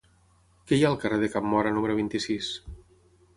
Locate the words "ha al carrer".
0.85-1.19